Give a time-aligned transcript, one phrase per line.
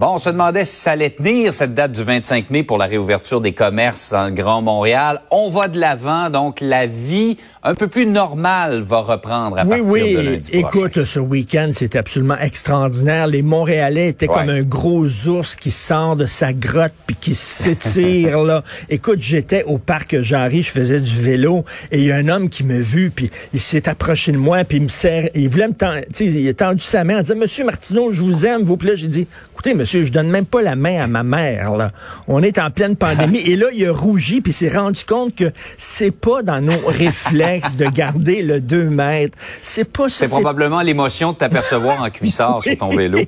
[0.00, 2.86] Bon, on se demandait si ça allait tenir cette date du 25 mai pour la
[2.86, 5.20] réouverture des commerces dans le Grand Montréal.
[5.30, 9.84] On va de l'avant, donc la vie un peu plus normale va reprendre à partir
[9.84, 10.14] oui.
[10.14, 13.26] de lundi Écoute, ce week-end, c'était absolument extraordinaire.
[13.26, 18.38] Les Montréalais étaient comme un gros ours qui sort de sa grotte puis qui s'étire
[18.42, 18.64] là.
[18.88, 22.48] Écoute, j'étais au parc Jarry, je faisais du vélo et il y a un homme
[22.48, 25.68] qui m'a vu puis il s'est approché de moi puis il me serre, il voulait
[25.68, 28.78] me tendre, il a tendu sa main en disant Monsieur Martineau, je vous aime, vous
[28.78, 28.96] plaît.
[28.96, 29.26] J'ai dit,
[29.60, 31.76] écoutez, monsieur je donne même pas la main à ma mère.
[31.76, 31.90] Là.
[32.28, 33.40] On est en pleine pandémie.
[33.40, 37.76] Et là, il a rougi, puis s'est rendu compte que c'est pas dans nos réflexes
[37.76, 39.36] de garder le 2 mètres.
[39.62, 43.18] C'est pas C'est probablement l'émotion de t'apercevoir en cuissard sur ton vélo.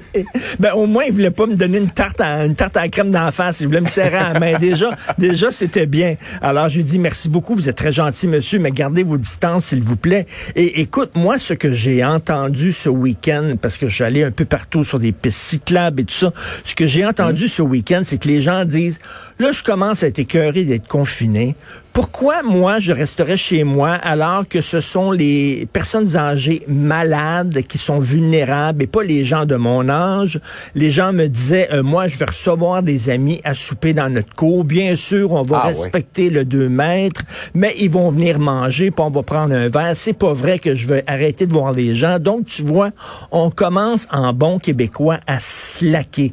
[0.60, 3.10] ben, au moins, il voulait pas me donner une tarte à, une tarte à crème
[3.10, 3.60] d'en face.
[3.60, 4.58] Il voulait me serrer à la main.
[4.60, 6.14] Déjà, déjà, c'était bien.
[6.42, 7.56] Alors, je lui dis merci beaucoup.
[7.56, 10.26] Vous êtes très gentil, monsieur, mais gardez vos distances, s'il vous plaît.
[10.54, 14.30] Et écoute, moi, ce que j'ai entendu ce week-end, parce que je suis allé un
[14.30, 16.32] peu partout sur des pistes cyclables et tout ça.
[16.64, 18.98] Ce que j'ai entendu ce week-end, c'est que les gens disent,
[19.38, 21.56] là, je commence à être écœuré d'être confiné.
[21.92, 27.76] Pourquoi moi, je resterais chez moi alors que ce sont les personnes âgées malades qui
[27.76, 30.40] sont vulnérables et pas les gens de mon âge?
[30.74, 34.34] Les gens me disaient, euh, moi, je vais recevoir des amis à souper dans notre
[34.34, 34.64] cour.
[34.64, 39.04] Bien sûr, on va ah respecter le 2 mètres, mais ils vont venir manger, puis
[39.04, 39.92] on va prendre un verre.
[39.94, 42.18] C'est pas vrai que je vais arrêter de voir les gens.
[42.18, 42.88] Donc, tu vois,
[43.32, 46.32] on commence en bon québécois à slacker.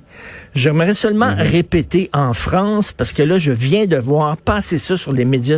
[0.56, 1.42] J'aimerais seulement mhm.
[1.42, 5.49] répéter en France, parce que là, je viens de voir passer ça sur les médias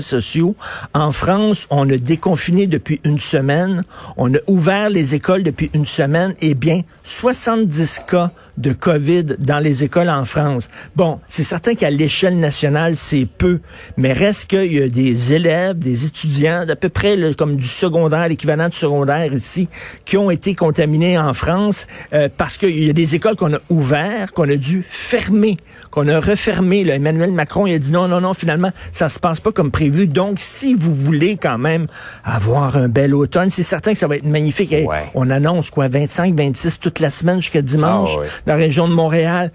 [0.93, 3.83] En France, on a déconfiné depuis une semaine.
[4.17, 6.33] On a ouvert les écoles depuis une semaine.
[6.41, 8.31] Et bien, 70 cas
[8.61, 10.69] de COVID dans les écoles en France.
[10.95, 13.59] Bon, c'est certain qu'à l'échelle nationale, c'est peu,
[13.97, 18.27] mais reste qu'il y a des élèves, des étudiants d'à peu près comme du secondaire,
[18.27, 19.67] l'équivalent du secondaire ici,
[20.05, 23.59] qui ont été contaminés en France euh, parce qu'il y a des écoles qu'on a
[23.69, 25.57] ouvertes, qu'on a dû fermer,
[25.89, 26.83] qu'on a refermé.
[26.83, 26.95] Là.
[26.95, 30.07] Emmanuel Macron il a dit non, non, non, finalement, ça se passe pas comme prévu.
[30.07, 31.87] Donc, si vous voulez quand même
[32.23, 34.73] avoir un bel automne, c'est certain que ça va être magnifique.
[35.15, 38.11] On annonce quoi, 25, 26 toute la semaine jusqu'à dimanche?
[38.47, 39.49] Ah la région de Montréal.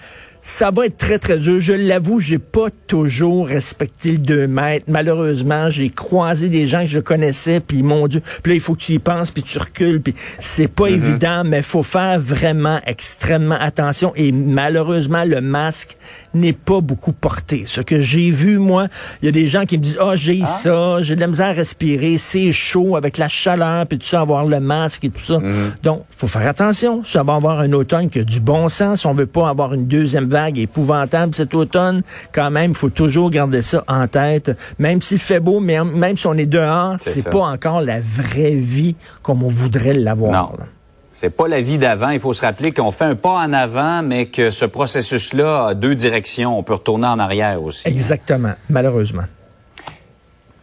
[0.49, 1.59] Ça va être très, très dur.
[1.59, 4.85] Je l'avoue, j'ai pas toujours respecté le 2 mètres.
[4.87, 8.75] Malheureusement, j'ai croisé des gens que je connaissais, puis mon Dieu, puis là, il faut
[8.75, 10.95] que tu y penses, puis tu recules, puis c'est pas mm-hmm.
[10.95, 14.13] évident, mais faut faire vraiment extrêmement attention.
[14.15, 15.97] Et malheureusement, le masque
[16.33, 17.65] n'est pas beaucoup porté.
[17.67, 18.87] Ce que j'ai vu, moi,
[19.23, 20.47] il y a des gens qui me disent, oh, j'ai ah.
[20.47, 24.21] ça, j'ai de la misère à respirer, c'est chaud avec la chaleur, puis tout ça,
[24.21, 25.39] avoir le masque et tout ça.
[25.39, 25.83] Mm-hmm.
[25.83, 27.03] Donc, faut faire attention.
[27.05, 29.05] Ça va avoir un automne qui a du bon sens.
[29.07, 32.03] On veut pas avoir une deuxième vague épouvantable cet automne,
[32.33, 34.57] quand même, il faut toujours garder ça en tête.
[34.79, 38.55] Même s'il fait beau, mais même si on est dehors, c'est pas encore la vraie
[38.55, 40.33] vie comme on voudrait l'avoir.
[40.33, 40.67] Non.
[41.13, 42.11] C'est pas la vie d'avant.
[42.11, 45.75] Il faut se rappeler qu'on fait un pas en avant, mais que ce processus-là a
[45.75, 46.59] deux directions.
[46.59, 47.89] On peut retourner en arrière aussi.
[47.89, 47.93] Hein.
[47.93, 49.23] Exactement, malheureusement.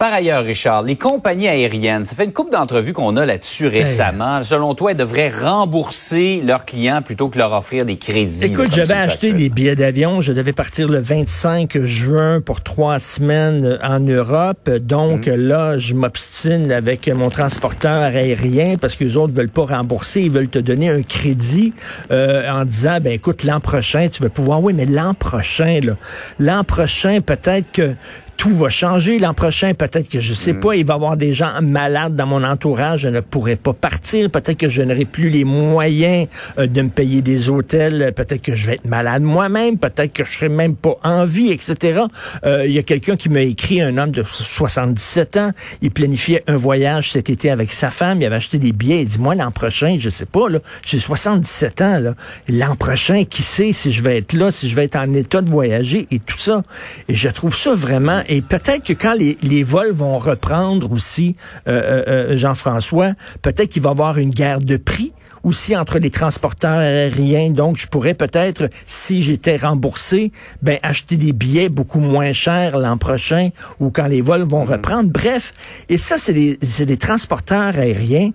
[0.03, 4.44] Par ailleurs, Richard, les compagnies aériennes, ça fait une couple d'entrevues qu'on a là-dessus récemment.
[4.44, 8.44] Selon toi, elles devraient rembourser leurs clients plutôt que leur offrir des crédits.
[8.44, 10.19] Écoute, j'avais acheté des billets d'avion.
[10.19, 14.69] Je devais partir le 25 juin pour trois semaines en Europe.
[14.69, 15.36] Donc mhm.
[15.36, 20.24] là, je m'obstine avec mon transporteur aérien parce que les autres veulent pas rembourser.
[20.24, 21.74] Ils veulent te donner un crédit
[22.12, 24.62] euh, en disant, ben écoute, l'an prochain, tu vas pouvoir.
[24.62, 25.94] Oui, mais l'an prochain, là,
[26.40, 27.96] l'an prochain, peut-être que
[28.38, 29.73] tout va changer l'an prochain.
[29.73, 30.59] Peut-être que je sais mm.
[30.59, 33.01] pas, il va y avoir des gens malades dans mon entourage.
[33.01, 34.29] Je ne pourrai pas partir.
[34.29, 36.27] Peut-être que je n'aurai plus les moyens
[36.57, 38.13] euh, de me payer des hôtels.
[38.16, 39.77] Peut-être que je vais être malade moi-même.
[39.77, 42.01] Peut-être que je serai même pas en vie, etc.
[42.45, 45.51] Euh, il y a quelqu'un qui m'a écrit, un homme de 77 ans.
[45.81, 48.22] Il planifiait un voyage cet été avec sa femme.
[48.22, 49.01] Il avait acheté des billets.
[49.01, 52.16] Il dit, moi, l'an prochain, je sais pas, là, j'ai 77 ans, là.
[52.49, 55.41] L'an prochain, qui sait si je vais être là, si je vais être en état
[55.41, 56.63] de voyager et tout ça.
[57.07, 61.35] Et je trouve ça vraiment et peut-être que quand les, les, vols vont reprendre aussi,
[61.67, 65.99] euh, euh, euh, Jean-François, peut-être qu'il va y avoir une guerre de prix aussi entre
[65.99, 67.52] les transporteurs aériens.
[67.52, 70.31] Donc, je pourrais peut-être, si j'étais remboursé,
[70.61, 73.49] ben acheter des billets beaucoup moins chers l'an prochain
[73.79, 74.72] ou quand les vols vont mm-hmm.
[74.72, 75.09] reprendre.
[75.09, 75.53] Bref,
[75.90, 78.31] et ça, c'est des, des transporteurs aériens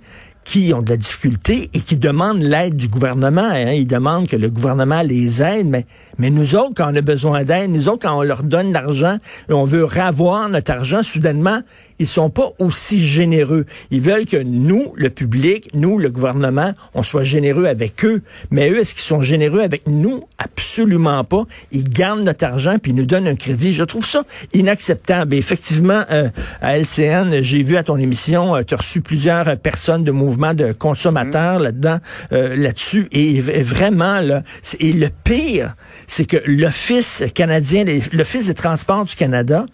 [0.49, 3.51] qui ont de la difficulté et qui demandent l'aide du gouvernement.
[3.51, 3.73] Hein.
[3.73, 5.85] Ils demandent que le gouvernement les aide, mais,
[6.17, 9.19] mais nous autres, quand on a besoin d'aide, nous autres, quand on leur donne l'argent
[9.51, 11.61] on veut ravoir notre argent, soudainement,
[11.99, 13.67] ils sont pas aussi généreux.
[13.91, 18.23] Ils veulent que nous, le public, nous, le gouvernement, on soit généreux avec eux.
[18.51, 20.25] Mais eux, est-ce qu'ils sont généreux avec nous?
[20.39, 21.45] Absolument pas.
[21.73, 23.73] Ils gardent notre argent puis ils nous donnent un crédit.
[23.73, 24.23] Je trouve ça
[24.55, 25.35] inacceptable.
[25.35, 26.31] Et effectivement, euh,
[26.63, 30.38] à LCN, j'ai vu à ton émission, euh, tu as reçu plusieurs personnes de mouvement
[30.39, 31.99] mouvement de consommateurs là-dedans,
[32.33, 33.09] euh, là-dessus.
[33.13, 34.43] Et, vraiment, là,
[34.79, 35.75] et le pire,
[36.07, 39.67] c'est que l'Office canadien, l'Office des transports du Canada,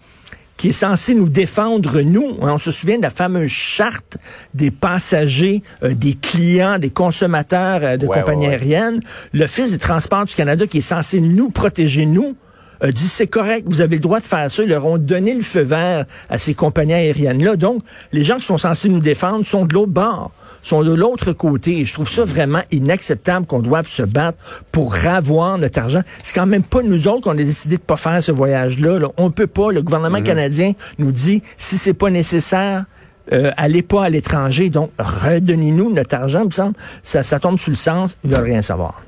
[0.57, 2.37] qui est censé nous défendre, nous.
[2.41, 4.17] Hein, on se souvient de la fameuse charte
[4.53, 9.01] des passagers, euh, des clients, des consommateurs euh, de compagnies aériennes.
[9.33, 12.35] L'Office des transports du Canada, qui est censé nous protéger, nous,
[12.81, 14.63] a dit c'est correct, vous avez le droit de faire ça.
[14.63, 17.55] Ils leur ont donné le feu vert à ces compagnies aériennes-là.
[17.55, 20.31] Donc, les gens qui sont censés nous défendre sont de l'autre bord
[20.65, 21.85] sont de l'autre côté.
[21.85, 24.37] je trouve ça vraiment inacceptable qu'on doive se battre
[24.71, 26.01] pour avoir notre argent.
[26.23, 28.99] C'est quand même pas nous autres qu'on a décidé de pas faire ce voyage-là.
[28.99, 29.07] Là.
[29.17, 29.71] On peut pas.
[29.71, 30.23] Le gouvernement mhm.
[30.23, 32.85] canadien nous dit si c'est pas nécessaire,
[33.31, 34.69] euh, allez pas à l'étranger.
[34.69, 36.41] Donc, redonnez-nous notre argent.
[36.41, 38.17] Il me semble, ça, ça tombe sous le sens.
[38.23, 39.03] Ils veulent rien savoir.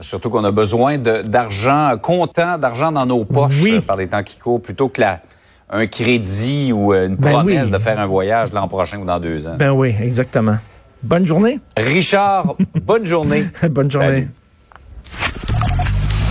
[0.00, 4.38] Surtout qu'on a besoin d'argent comptant, d'argent dans nos poches euh, par les temps qui
[4.38, 5.20] courent, plutôt que la,
[5.68, 9.20] un crédit ou euh, une ben promesse de faire un voyage l'an prochain ou dans
[9.20, 9.56] deux ans.
[9.58, 10.56] Ben oui, exactement.
[11.02, 11.60] Bonne journée.
[11.76, 13.44] Richard, bonne journée.
[13.70, 14.28] bonne journée.